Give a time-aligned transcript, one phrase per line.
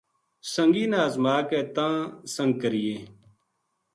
[0.53, 1.95] سنگی نا ازما کے تاں
[2.33, 2.95] سنگ کرینے